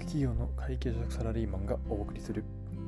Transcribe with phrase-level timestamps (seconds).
[0.00, 2.42] 企業の会計職サラリーマンがお送りする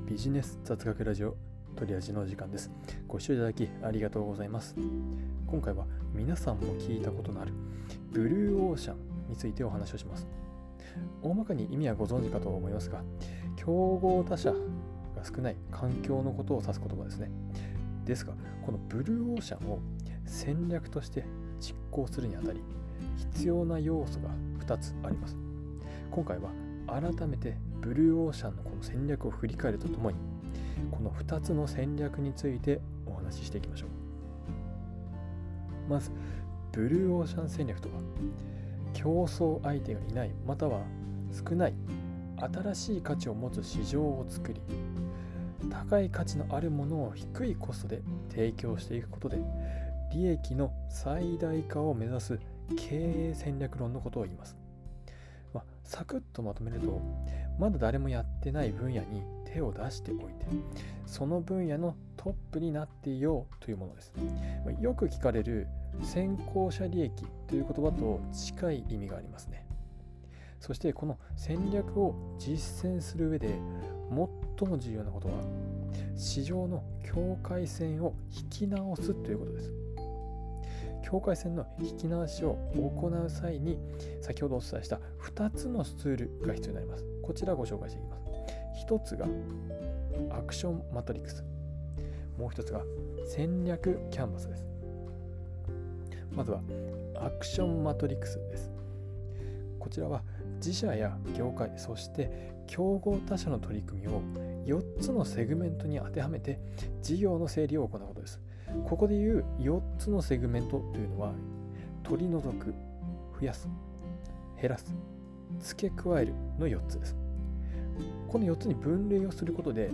[0.06, 1.36] ビジネス雑学ラジオ
[1.77, 2.70] 取り味の時間です。
[3.06, 4.74] ご視聴いただきありがとうございます。
[5.46, 7.52] 今回は皆さんも聞いたことのある
[8.11, 8.96] ブルーオーシャン
[9.29, 10.27] についてお話をします。
[11.22, 13.02] 大まかに意味はご存知かと思いますが、
[13.56, 14.58] 競合他社が
[15.24, 17.30] 少ない環境のことを指す言葉ですね。
[18.04, 18.32] ですが、
[18.64, 19.80] このブルーオーシャンを
[20.24, 21.24] 戦略として
[21.60, 22.62] 実行するにあたり、
[23.34, 24.30] 必要な要素が
[24.66, 25.37] 2つあります。
[26.10, 26.51] 今回は
[26.86, 30.16] 改めてブルーオーシャンのこの戦略を振り返るとともに
[30.90, 33.88] この2つの戦略についてお話ししていきましょう。
[35.88, 36.10] まず
[36.73, 37.95] ブルーオーシャン戦略とは
[38.92, 40.80] 競争相手がいないまたは
[41.32, 41.74] 少ない
[42.37, 44.60] 新しい価値を持つ市場を作り
[45.70, 49.38] 高い価値のあるものを低いコストで提供していくことで
[50.12, 52.38] 利益の最大化を目指す
[52.76, 54.57] 経営戦略論のことを言います、
[55.93, 57.02] サクッとまとめると
[57.59, 60.46] まだ誰もやってない分野に手を出しておいて
[61.04, 64.15] その分野のトップになっていようというものです、
[64.81, 65.66] よく聞かれる
[66.03, 67.12] 先行者利益
[67.47, 69.66] という言葉と近い意味がありますね。
[70.60, 73.48] そしてこの戦略を実践する上で
[74.59, 75.34] 最も重要なことは
[76.16, 79.81] 市場の境界線を引き直すということです。
[81.12, 83.78] 境界線の引き直しを行う際に
[84.22, 87.04] 先ほどお伝えした2つのツールが必要になります。
[87.22, 88.22] こちらをご紹介していきます。
[88.88, 89.27] 1つが
[90.31, 91.44] アクションマトリックス。
[92.38, 92.81] もう1つが
[93.27, 94.65] 戦略キャンバスです。
[96.34, 96.62] まずは
[97.16, 98.71] アクションマトリックスです。
[99.78, 100.22] こちらは
[100.56, 104.22] 自社や業界そして競合他社の取り組みを
[104.65, 106.59] 4つのセグメントに当てはめて
[107.03, 108.41] 事業の整理を行うことです。
[108.84, 111.32] ここでいう4つのセグメントというのは
[112.03, 112.75] 取り除く
[113.41, 113.69] 増やす
[114.60, 114.94] 減らす
[115.60, 117.16] 付け加えるの4つです。
[118.28, 119.91] この4つに分類をすることで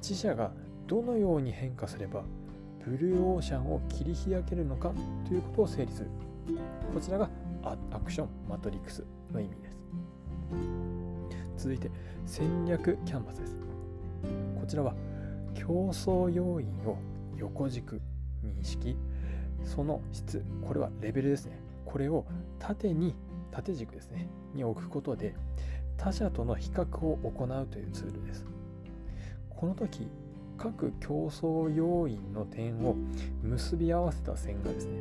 [0.00, 0.52] 自社が
[0.86, 2.22] どのように変化すれば
[2.84, 4.92] ブルーオーシャンを切り開けるのか
[5.26, 6.10] ということを整理する。
[6.94, 7.28] こちらが
[7.62, 9.70] アクションマトリックスの意味で
[11.56, 11.64] す。
[11.64, 11.90] 続いて
[12.24, 13.54] 戦略キャンバスです。
[14.58, 14.94] こちらは
[15.54, 16.96] 競争要因を
[17.36, 18.00] 横軸。
[18.44, 18.96] 認識。
[19.64, 20.44] その質。
[20.66, 21.60] これはレベルですね。
[21.84, 22.24] これを
[22.58, 23.14] 縦に
[23.50, 24.28] 縦軸ですね。
[24.54, 25.34] に置くことで
[25.96, 28.44] 他者との比較を行うというツールです。
[29.50, 30.08] この時
[30.56, 32.96] 各競争要因の点を
[33.42, 34.92] 結び合わせた線がですね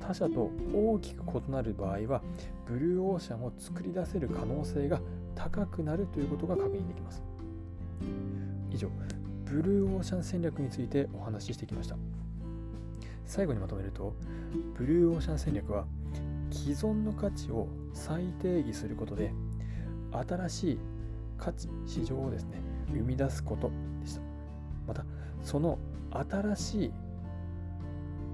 [0.00, 2.22] 他者と大きく異なる場合は
[2.66, 5.00] ブルーオーシャンを作り出せる可能性が
[5.34, 7.22] 高くなるということが確認できます。
[8.70, 8.90] 以上
[9.44, 11.96] ブルーオーシャン戦略についてお話ししてきました。
[13.28, 14.14] 最後にまとめると
[14.74, 15.84] ブルーオーシャン戦略は
[16.50, 19.32] 既存の価値を再定義することで
[20.10, 20.78] 新しい
[21.36, 24.22] 価値市場をですね生み出すことでした。
[24.86, 25.04] また
[25.44, 25.78] その
[26.10, 26.92] 新しい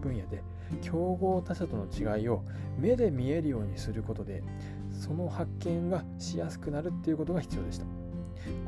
[0.00, 0.42] 分野で
[0.80, 2.44] 競合他社との違いを
[2.78, 4.44] 目で見えるようにすることで
[4.92, 7.84] その発見がしやすくなるっていうことが必要でした。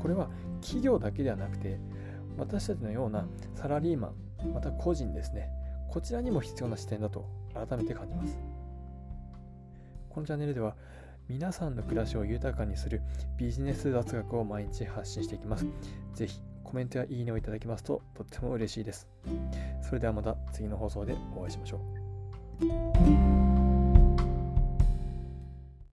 [0.03, 0.29] これは
[0.61, 1.79] 企業だけではなくて
[2.37, 4.09] 私たちのようなサラリーマ
[4.45, 5.49] ンまた個人ですね
[5.89, 8.39] こちらにも必要な視点だと改めて感じます
[10.11, 10.77] このチャンネルでは
[11.29, 13.03] 皆さんの暮らしを豊かにする
[13.37, 15.67] ビジネス雑学を毎日発信していきます。
[16.15, 19.09] 是非コメントやいいねをいただきますととっても嬉しいです。
[19.83, 21.81] それではまた次の放送でお会いしましょ
[23.53, 23.56] う。